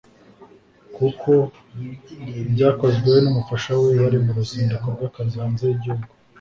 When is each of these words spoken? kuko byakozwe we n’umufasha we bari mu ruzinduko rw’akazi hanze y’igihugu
kuko 0.95 1.31
byakozwe 2.51 3.07
we 3.13 3.19
n’umufasha 3.23 3.69
we 3.81 3.89
bari 4.01 4.17
mu 4.25 4.31
ruzinduko 4.37 4.85
rw’akazi 4.95 5.35
hanze 5.41 5.63
y’igihugu 5.67 6.05